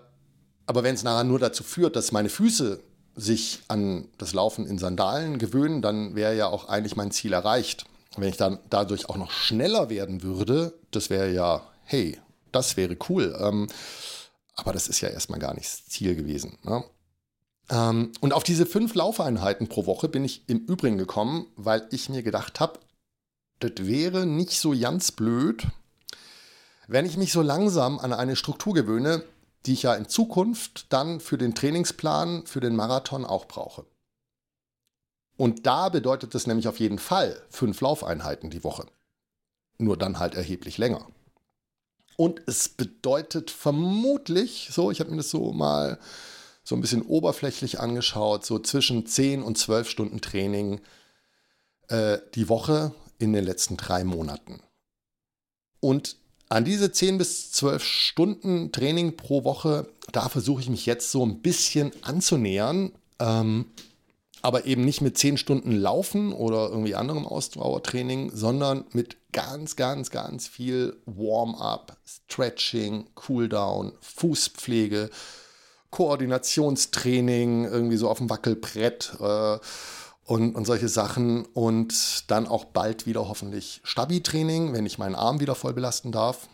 [0.67, 2.81] aber wenn es nachher nur dazu führt, dass meine Füße
[3.17, 7.87] sich an das Laufen in Sandalen gewöhnen, dann wäre ja auch eigentlich mein Ziel erreicht.
[8.21, 12.19] Wenn ich dann dadurch auch noch schneller werden würde, das wäre ja, hey,
[12.53, 13.37] das wäre cool.
[13.41, 13.69] Ähm,
[14.55, 16.59] aber das ist ja erstmal gar nicht das Ziel gewesen.
[16.63, 16.85] Ne?
[17.71, 22.09] Ähm, und auf diese fünf Laufeinheiten pro Woche bin ich im Übrigen gekommen, weil ich
[22.09, 22.79] mir gedacht habe,
[23.61, 25.67] das wäre nicht so ganz blöd,
[26.89, 29.23] wenn ich mich so langsam an eine Struktur gewöhne,
[29.67, 33.85] die ich ja in Zukunft dann für den Trainingsplan, für den Marathon auch brauche.
[35.41, 38.85] Und da bedeutet das nämlich auf jeden Fall fünf Laufeinheiten die Woche.
[39.79, 41.07] nur dann halt erheblich länger.
[42.19, 45.99] Und es bedeutet vermutlich, so, ich habe mir das so mal
[46.63, 50.83] so ein bisschen oberflächlich angeschaut, so zwischen 10 und 12 Stunden Training
[51.89, 54.61] äh, die Woche in den letzten drei Monaten.
[55.81, 56.19] Und
[56.51, 61.25] an diese 10 bis 12 Stunden Training pro Woche, da versuche ich mich jetzt so
[61.25, 62.93] ein bisschen anzunähern.
[63.19, 63.73] Ähm,
[64.43, 70.11] aber eben nicht mit 10 Stunden Laufen oder irgendwie anderem Ausdauertraining, sondern mit ganz, ganz,
[70.11, 75.11] ganz viel Warm-up, Stretching, Cooldown, Fußpflege,
[75.91, 79.59] Koordinationstraining, irgendwie so auf dem Wackelbrett äh,
[80.25, 81.45] und, und solche Sachen.
[81.47, 86.49] Und dann auch bald wieder hoffentlich Stabi-Training, wenn ich meinen Arm wieder voll belasten darf.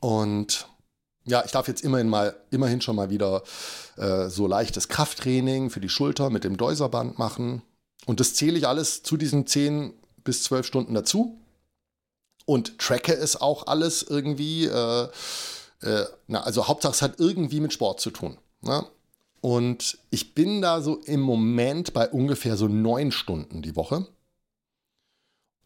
[0.00, 0.66] Und
[1.24, 3.42] ja, ich darf jetzt immerhin mal, immerhin schon mal wieder
[3.96, 7.62] äh, so leichtes Krafttraining für die Schulter mit dem Deuserband machen.
[8.06, 9.92] Und das zähle ich alles zu diesen 10
[10.24, 11.38] bis 12 Stunden dazu.
[12.44, 14.66] Und tracke es auch alles irgendwie.
[14.66, 15.08] Äh,
[15.82, 18.38] äh, na, also Hauptsache es hat irgendwie mit Sport zu tun.
[18.60, 18.84] Ne?
[19.40, 24.06] Und ich bin da so im Moment bei ungefähr so neun Stunden die Woche.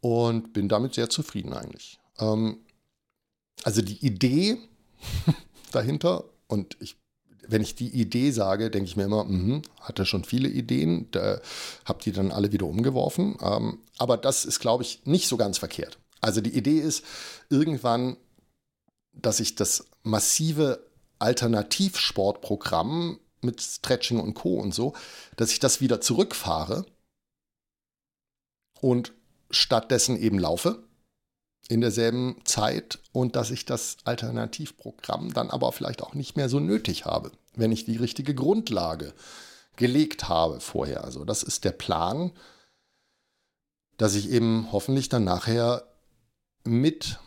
[0.01, 1.99] Und bin damit sehr zufrieden eigentlich.
[2.19, 2.59] Ähm,
[3.65, 4.59] also die Idee
[5.77, 6.25] dahinter.
[6.49, 6.97] Und ich,
[7.47, 11.41] wenn ich die Idee sage, denke ich mir immer, mh, hatte schon viele Ideen, da
[11.85, 13.37] habe die dann alle wieder umgeworfen.
[13.41, 15.99] Ähm, aber das ist, glaube ich, nicht so ganz verkehrt.
[16.21, 17.05] Also die Idee ist
[17.51, 18.17] irgendwann,
[19.13, 20.87] dass ich das massive
[21.19, 24.61] Alternativsportprogramm mit Stretching und Co.
[24.61, 24.95] und so,
[25.37, 26.87] dass ich das wieder zurückfahre
[28.81, 29.13] und
[29.51, 30.83] stattdessen eben laufe
[31.69, 36.61] in derselben Zeit und dass ich das Alternativprogramm dann aber vielleicht auch nicht mehr so
[36.61, 39.15] nötig habe, wenn ich die richtige Grundlage
[39.77, 41.03] gelegt habe vorher.
[41.03, 42.33] Also das ist der Plan,
[43.97, 45.85] dass ich eben hoffentlich dann nachher
[46.63, 47.19] mit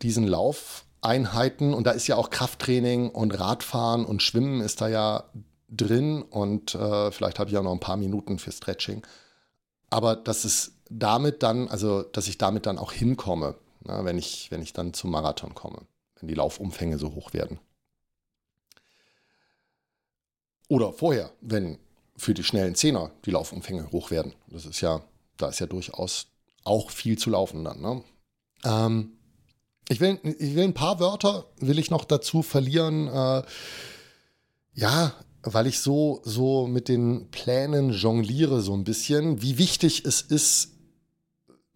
[0.00, 5.24] diesen Laufeinheiten und da ist ja auch Krafttraining und Radfahren und Schwimmen ist da ja
[5.68, 9.04] drin und äh, vielleicht habe ich auch noch ein paar Minuten für Stretching.
[9.90, 14.50] Aber dass es damit dann, also dass ich damit dann auch hinkomme, na, wenn, ich,
[14.50, 15.86] wenn ich dann zum Marathon komme,
[16.18, 17.58] wenn die Laufumfänge so hoch werden.
[20.68, 21.78] Oder vorher, wenn
[22.16, 24.34] für die schnellen Zehner die Laufumfänge hoch werden.
[24.48, 25.02] Das ist ja,
[25.36, 26.28] da ist ja durchaus
[26.64, 27.80] auch viel zu laufen dann.
[27.80, 28.04] Ne?
[28.64, 29.12] Ähm,
[29.88, 33.08] ich, will, ich will ein paar Wörter, will ich noch dazu verlieren.
[33.08, 33.42] Äh,
[34.74, 40.22] ja, weil ich so, so mit den Plänen jongliere so ein bisschen, wie wichtig es
[40.22, 40.70] ist,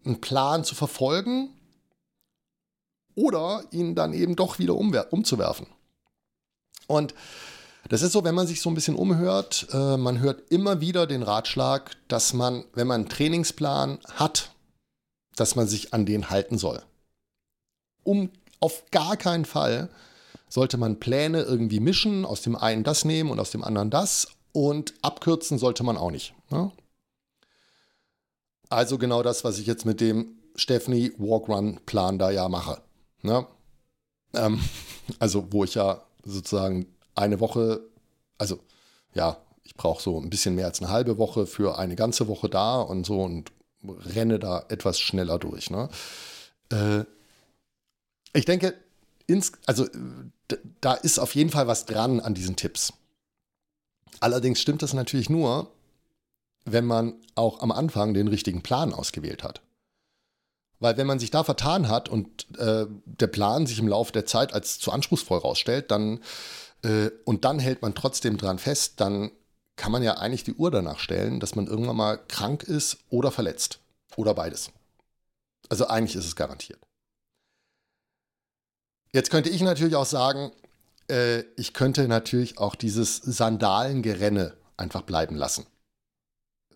[0.05, 1.49] einen Plan zu verfolgen
[3.17, 5.65] oder ihn dann eben doch wieder umzuwerfen.
[6.85, 7.15] Und
[7.89, 11.07] das ist so, wenn man sich so ein bisschen umhört, äh, man hört immer wieder
[11.07, 14.51] den Ratschlag, dass man, wenn man einen Trainingsplan hat,
[15.35, 16.81] dass man sich an den halten soll.
[18.03, 19.89] Um auf gar keinen Fall
[20.47, 24.27] sollte man Pläne irgendwie mischen, aus dem einen das nehmen und aus dem anderen das
[24.51, 26.33] und abkürzen sollte man auch nicht.
[26.49, 26.71] Ne?
[28.69, 32.81] Also genau das, was ich jetzt mit dem Stephanie Walkrun Plan da ja mache.
[33.21, 33.45] Ne?
[34.33, 34.59] Ähm,
[35.19, 37.81] also, wo ich ja sozusagen eine Woche,
[38.37, 38.59] also
[39.13, 42.49] ja, ich brauche so ein bisschen mehr als eine halbe Woche für eine ganze Woche
[42.49, 43.51] da und so und
[43.83, 45.69] renne da etwas schneller durch.
[45.69, 45.89] Ne?
[46.71, 47.03] Äh,
[48.33, 48.75] ich denke,
[49.25, 49.87] ins, also
[50.81, 52.93] da ist auf jeden Fall was dran an diesen Tipps.
[54.19, 55.71] Allerdings stimmt das natürlich nur,
[56.65, 59.61] wenn man auch am Anfang den richtigen Plan ausgewählt hat.
[60.79, 64.25] Weil wenn man sich da vertan hat und äh, der Plan sich im Laufe der
[64.25, 66.19] Zeit als zu anspruchsvoll rausstellt, dann
[66.83, 69.31] äh, und dann hält man trotzdem dran fest, dann
[69.75, 73.31] kann man ja eigentlich die Uhr danach stellen, dass man irgendwann mal krank ist oder
[73.31, 73.79] verletzt.
[74.15, 74.71] Oder beides.
[75.69, 76.79] Also eigentlich ist es garantiert.
[79.13, 80.51] Jetzt könnte ich natürlich auch sagen,
[81.09, 85.65] äh, ich könnte natürlich auch dieses Sandalengerenne einfach bleiben lassen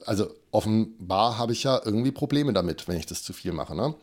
[0.06, 3.76] also offenbar habe ich ja irgendwie Probleme damit, wenn ich das zu viel mache.
[3.76, 3.96] Ne?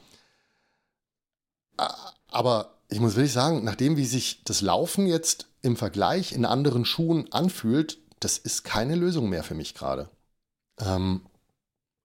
[2.31, 6.85] Aber ich muss wirklich sagen, nachdem wie sich das Laufen jetzt im Vergleich in anderen
[6.85, 10.09] Schuhen anfühlt, das ist keine Lösung mehr für mich gerade.
[10.81, 11.23] Ähm,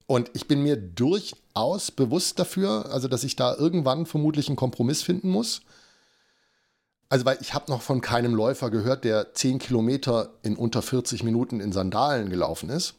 [0.06, 5.02] und ich bin mir durchaus bewusst dafür, also dass ich da irgendwann vermutlich einen Kompromiss
[5.02, 5.62] finden muss.
[7.10, 11.24] Also, weil ich habe noch von keinem Läufer gehört, der 10 Kilometer in unter 40
[11.24, 12.96] Minuten in Sandalen gelaufen ist.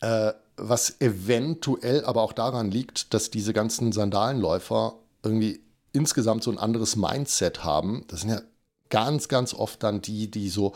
[0.00, 5.60] Äh, was eventuell aber auch daran liegt, dass diese ganzen Sandalenläufer irgendwie
[5.92, 8.04] insgesamt so ein anderes Mindset haben.
[8.08, 8.40] Das sind ja
[8.88, 10.74] ganz, ganz oft dann die, die so,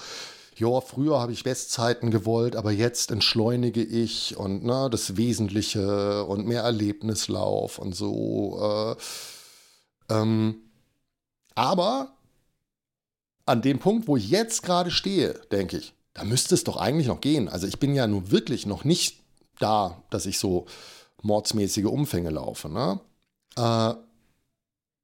[0.56, 6.46] ja, früher habe ich Bestzeiten gewollt, aber jetzt entschleunige ich und ne, das Wesentliche und
[6.46, 8.96] mehr Erlebnislauf und so.
[8.98, 9.02] Äh,
[10.10, 10.62] Ähm,
[11.54, 12.16] aber
[13.46, 17.06] an dem Punkt, wo ich jetzt gerade stehe, denke ich, da müsste es doch eigentlich
[17.06, 17.48] noch gehen.
[17.48, 19.22] Also ich bin ja nun wirklich noch nicht
[19.58, 20.66] da, dass ich so
[21.22, 22.68] mordsmäßige Umfänge laufe.
[22.68, 23.00] Ne?
[23.56, 23.94] Äh,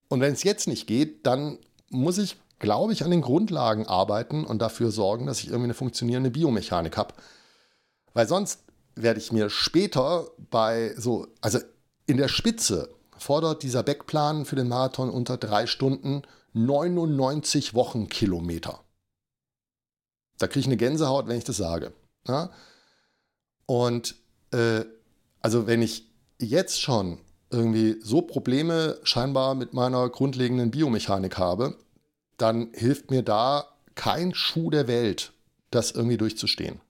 [0.08, 1.58] und wenn es jetzt nicht geht, dann
[1.90, 5.74] muss ich, glaube ich, an den Grundlagen arbeiten und dafür sorgen, dass ich irgendwie eine
[5.74, 7.14] funktionierende Biomechanik habe.
[8.12, 8.60] Weil sonst
[8.94, 11.58] werde ich mir später bei so, also
[12.06, 12.88] in der Spitze
[13.18, 16.22] fordert dieser Backplan für den Marathon unter drei Stunden
[16.54, 18.80] 99 Wochenkilometer.
[20.38, 21.92] Da kriege ich eine Gänsehaut, wenn ich das sage.
[22.26, 22.50] Ja?
[23.66, 24.16] Und
[24.52, 24.84] äh,
[25.40, 27.18] also wenn ich jetzt schon
[27.50, 31.76] irgendwie so Probleme scheinbar mit meiner grundlegenden Biomechanik habe,
[32.36, 35.32] dann hilft mir da kein Schuh der Welt,
[35.70, 36.80] das irgendwie durchzustehen.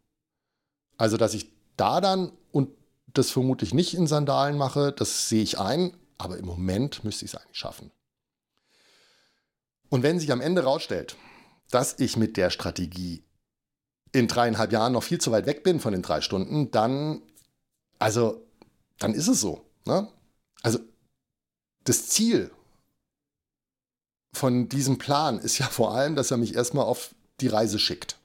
[0.98, 2.70] Also, dass ich da dann und
[3.06, 7.32] das vermutlich nicht in Sandalen mache, das sehe ich ein, aber im Moment müsste ich
[7.32, 7.90] es eigentlich schaffen.
[9.88, 11.16] Und wenn sich am Ende rausstellt,
[11.70, 13.22] dass ich mit der Strategie
[14.12, 17.22] in dreieinhalb Jahren noch viel zu weit weg bin von den drei Stunden, dann,
[17.98, 18.42] also,
[18.98, 19.64] dann ist es so.
[19.84, 20.08] Ne?
[20.62, 20.78] Also,
[21.84, 22.50] das Ziel
[24.32, 28.18] von diesem Plan ist ja vor allem, dass er mich erstmal auf die Reise schickt.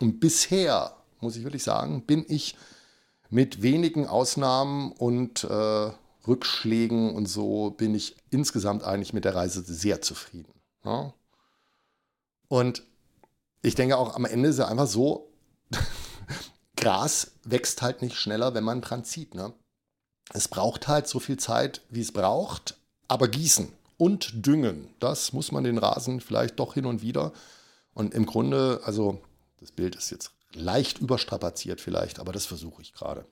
[0.00, 2.56] Und bisher, muss ich wirklich sagen, bin ich
[3.30, 5.90] mit wenigen Ausnahmen und äh,
[6.26, 10.52] Rückschlägen und so bin ich insgesamt eigentlich mit der Reise sehr zufrieden.
[10.84, 11.14] Ja?
[12.48, 12.82] Und
[13.66, 15.32] ich denke auch am Ende ist es einfach so,
[16.76, 19.34] Gras wächst halt nicht schneller, wenn man dran zieht.
[19.34, 19.52] Ne?
[20.32, 25.50] Es braucht halt so viel Zeit, wie es braucht, aber gießen und düngen, das muss
[25.50, 27.32] man den Rasen vielleicht doch hin und wieder.
[27.92, 29.20] Und im Grunde, also
[29.58, 33.26] das Bild ist jetzt leicht überstrapaziert vielleicht, aber das versuche ich gerade.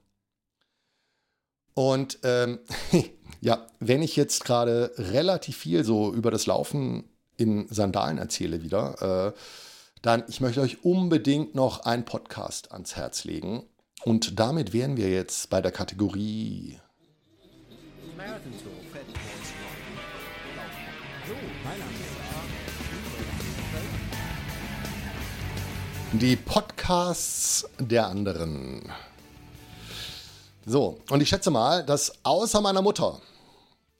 [1.75, 2.59] Und ähm,
[3.41, 7.05] ja, wenn ich jetzt gerade relativ viel so über das Laufen
[7.37, 9.39] in Sandalen erzähle wieder, äh,
[10.05, 13.65] dann ich möchte euch unbedingt noch einen Podcast ans Herz legen.
[14.05, 16.79] Und damit wären wir jetzt bei der Kategorie
[26.13, 28.93] Die Podcasts der anderen.
[30.67, 33.21] So, und ich schätze mal, dass außer meiner Mutter,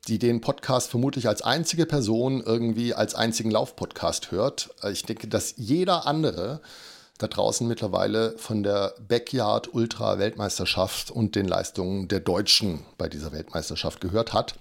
[0.05, 5.29] die den Podcast vermutlich als einzige Person irgendwie als einzigen Laufpodcast hört, äh, ich denke,
[5.29, 6.61] dass jeder andere
[7.19, 13.33] da draußen mittlerweile von der Backyard Ultra Weltmeisterschaft und den Leistungen der Deutschen bei dieser
[13.33, 14.57] Weltmeisterschaft gehört hat.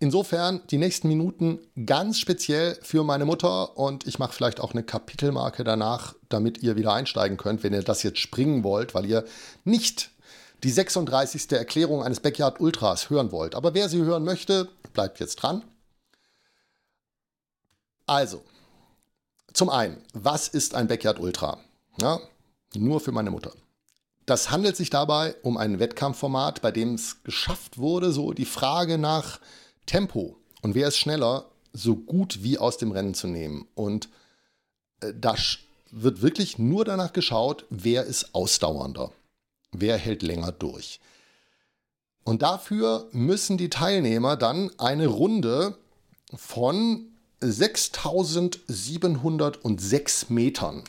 [0.00, 4.84] Insofern die nächsten Minuten ganz speziell für meine Mutter und ich mache vielleicht auch eine
[4.84, 9.24] Kapitelmarke danach, damit ihr wieder einsteigen könnt, wenn ihr das jetzt springen wollt, weil ihr
[9.64, 10.12] nicht
[10.64, 11.52] die 36.
[11.52, 13.54] Erklärung eines Backyard Ultras hören wollt.
[13.54, 15.64] Aber wer sie hören möchte, bleibt jetzt dran.
[18.06, 18.42] Also,
[19.52, 21.58] zum einen, was ist ein Backyard Ultra?
[22.00, 22.20] Ja,
[22.74, 23.52] nur für meine Mutter.
[24.24, 28.98] Das handelt sich dabei um ein Wettkampfformat, bei dem es geschafft wurde, so die Frage
[28.98, 29.40] nach
[29.86, 33.66] Tempo und wer ist schneller, so gut wie aus dem Rennen zu nehmen.
[33.74, 34.08] Und
[35.00, 35.34] äh, da
[35.90, 39.12] wird wirklich nur danach geschaut, wer ist ausdauernder,
[39.72, 41.00] wer hält länger durch.
[42.24, 45.78] Und dafür müssen die Teilnehmer dann eine Runde
[46.34, 47.06] von
[47.40, 50.82] 6706 Metern,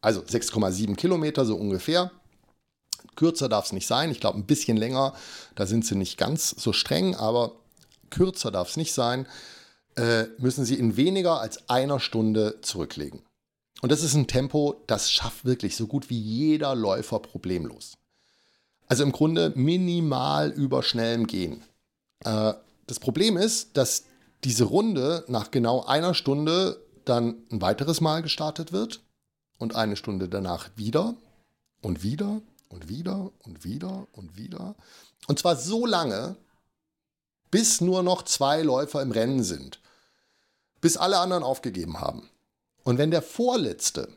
[0.00, 2.10] also 6,7 Kilometer so ungefähr,
[3.18, 4.12] Kürzer darf es nicht sein.
[4.12, 5.12] Ich glaube, ein bisschen länger,
[5.56, 7.56] da sind sie nicht ganz so streng, aber
[8.10, 9.26] kürzer darf es nicht sein.
[9.96, 13.20] Äh, müssen sie in weniger als einer Stunde zurücklegen.
[13.80, 17.96] Und das ist ein Tempo, das schafft wirklich so gut wie jeder Läufer problemlos.
[18.86, 21.62] Also im Grunde minimal über schnellem Gehen.
[22.24, 22.54] Äh,
[22.86, 24.04] das Problem ist, dass
[24.44, 29.00] diese Runde nach genau einer Stunde dann ein weiteres Mal gestartet wird
[29.58, 31.14] und eine Stunde danach wieder
[31.82, 34.74] und wieder und wieder und wieder und wieder.
[35.26, 36.36] Und zwar so lange,
[37.50, 39.80] bis nur noch zwei Läufer im Rennen sind.
[40.80, 42.28] Bis alle anderen aufgegeben haben.
[42.88, 44.08] Und wenn der Vorletzte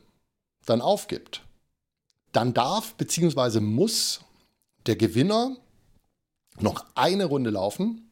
[0.64, 1.42] dann aufgibt,
[2.32, 3.60] dann darf bzw.
[3.60, 4.20] muss
[4.86, 5.58] der Gewinner
[6.58, 8.10] noch eine Runde laufen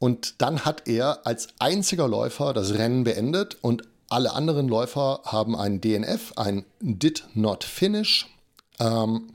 [0.00, 5.54] und dann hat er als einziger Läufer das Rennen beendet und alle anderen Läufer haben
[5.54, 8.26] einen DNF, ein Did Not Finish
[8.80, 9.32] ähm,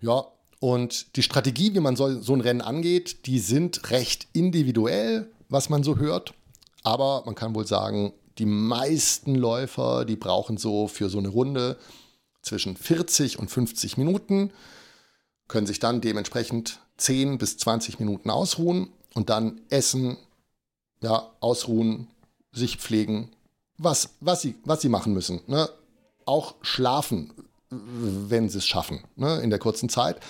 [0.00, 0.24] ja,
[0.60, 5.68] und die Strategie, wie man so, so ein Rennen angeht, die sind recht individuell, was
[5.68, 6.32] man so hört.
[6.84, 11.78] Aber man kann wohl sagen, die meisten Läufer, die brauchen so für so eine Runde
[12.42, 14.50] zwischen 40 und 50 Minuten,
[15.48, 20.16] können sich dann dementsprechend 10 bis 20 Minuten ausruhen und dann essen,
[21.02, 22.08] ja, ausruhen,
[22.52, 23.30] sich pflegen,
[23.78, 25.40] was, was, sie, was sie machen müssen.
[25.46, 25.68] Ne?
[26.24, 27.32] Auch schlafen,
[27.70, 29.40] wenn sie es schaffen, ne?
[29.40, 30.20] in der kurzen Zeit.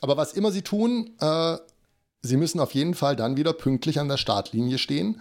[0.00, 1.58] Aber was immer sie tun, äh,
[2.22, 5.20] sie müssen auf jeden Fall dann wieder pünktlich an der Startlinie stehen,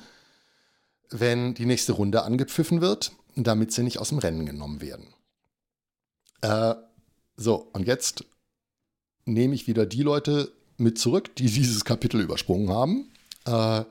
[1.10, 5.08] wenn die nächste Runde angepfiffen wird, damit sie nicht aus dem Rennen genommen werden.
[6.42, 6.76] Äh,
[7.36, 8.26] so, und jetzt
[9.26, 13.12] nehme ich wieder die Leute mit zurück, die dieses Kapitel übersprungen haben.
[13.46, 13.86] Äh,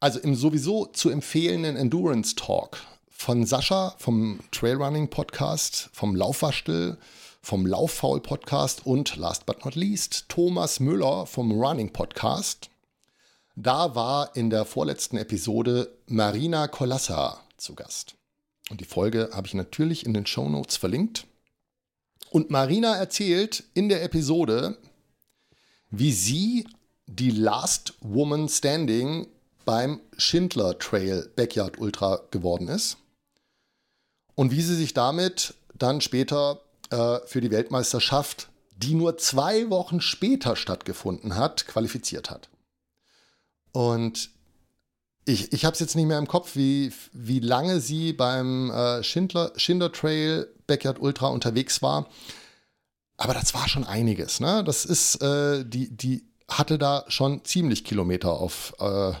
[0.00, 2.78] also im sowieso zu empfehlenden Endurance Talk
[3.10, 6.96] von Sascha vom Trailrunning Podcast, vom Laufwaschtel,
[7.42, 12.70] vom Lauffaul Podcast und last but not least Thomas Müller vom Running Podcast.
[13.62, 18.14] Da war in der vorletzten Episode Marina Kolassa zu Gast.
[18.70, 21.26] Und die Folge habe ich natürlich in den Show Notes verlinkt.
[22.30, 24.78] Und Marina erzählt in der Episode,
[25.90, 26.66] wie sie
[27.06, 29.26] die Last Woman Standing
[29.66, 32.96] beim Schindler Trail Backyard Ultra geworden ist
[34.36, 38.48] und wie sie sich damit dann später äh, für die Weltmeisterschaft,
[38.78, 42.49] die nur zwei Wochen später stattgefunden hat, qualifiziert hat.
[43.72, 44.30] Und
[45.24, 49.02] ich, ich habe es jetzt nicht mehr im Kopf, wie, wie lange sie beim äh,
[49.02, 49.52] Schindler,
[49.92, 52.08] Trail Backyard Ultra unterwegs war.
[53.16, 54.40] Aber das war schon einiges.
[54.40, 54.64] Ne?
[54.64, 59.12] Das ist, äh, die, die hatte da schon ziemlich Kilometer auf, äh,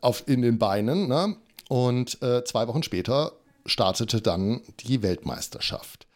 [0.00, 1.08] auf in den Beinen.
[1.08, 1.36] Ne?
[1.68, 3.32] Und äh, zwei Wochen später
[3.66, 6.08] startete dann die Weltmeisterschaft.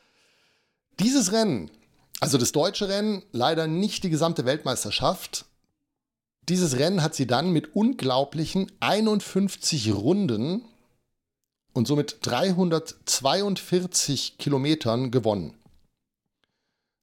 [0.98, 1.70] Dieses Rennen,
[2.20, 5.44] also das deutsche Rennen, leider nicht die gesamte Weltmeisterschaft.
[6.48, 10.62] Dieses Rennen hat sie dann mit unglaublichen 51 Runden
[11.72, 15.54] und somit 342 Kilometern gewonnen.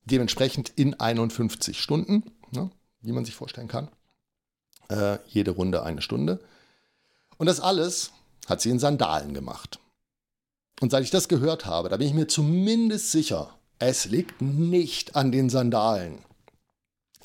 [0.05, 2.69] Dementsprechend in 51 Stunden, ne,
[3.01, 3.89] wie man sich vorstellen kann.
[4.89, 6.39] Äh, jede Runde eine Stunde.
[7.37, 8.11] Und das alles
[8.47, 9.79] hat sie in Sandalen gemacht.
[10.81, 15.15] Und seit ich das gehört habe, da bin ich mir zumindest sicher, es liegt nicht
[15.15, 16.19] an den Sandalen,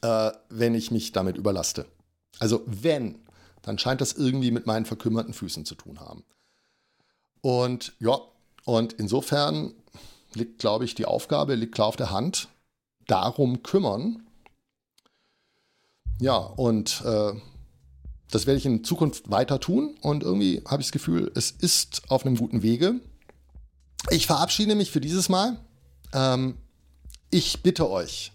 [0.02, 1.86] äh, wenn ich mich damit überlaste.
[2.38, 3.18] Also wenn,
[3.62, 6.24] dann scheint das irgendwie mit meinen verkümmerten Füßen zu tun haben.
[7.40, 8.18] Und ja,
[8.64, 9.74] und insofern
[10.34, 12.48] liegt, glaube ich, die Aufgabe, liegt klar auf der Hand,
[13.06, 14.26] darum kümmern.
[16.20, 17.32] Ja, und äh,
[18.30, 22.10] das werde ich in Zukunft weiter tun und irgendwie habe ich das Gefühl, es ist
[22.10, 23.00] auf einem guten Wege.
[24.10, 25.58] Ich verabschiede mich für dieses Mal.
[26.12, 26.56] Ähm,
[27.30, 28.32] ich bitte euch,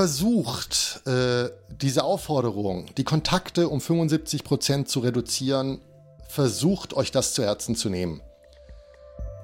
[0.00, 5.82] versucht äh, diese Aufforderung, die Kontakte um 75 Prozent zu reduzieren,
[6.26, 8.22] versucht euch das zu Herzen zu nehmen.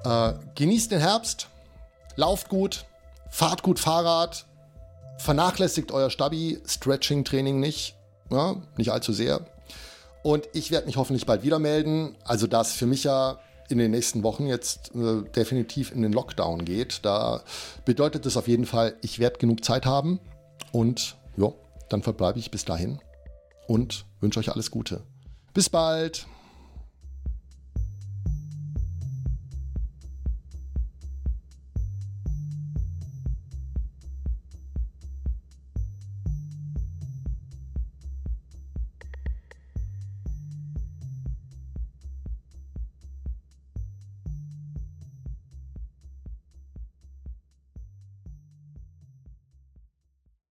[0.03, 1.47] Äh, genießt den Herbst,
[2.15, 2.85] lauft gut,
[3.29, 4.47] fahrt gut Fahrrad,
[5.19, 7.95] vernachlässigt euer Stabi-Stretching-Training nicht,
[8.31, 9.41] ja, nicht allzu sehr.
[10.23, 12.15] Und ich werde mich hoffentlich bald wieder melden.
[12.23, 13.37] Also das für mich ja
[13.69, 17.05] in den nächsten Wochen jetzt äh, definitiv in den Lockdown geht.
[17.05, 17.43] Da
[17.85, 20.19] bedeutet es auf jeden Fall, ich werde genug Zeit haben.
[20.71, 21.51] Und ja,
[21.89, 22.99] dann verbleibe ich bis dahin
[23.67, 25.01] und wünsche euch alles Gute.
[25.53, 26.27] Bis bald!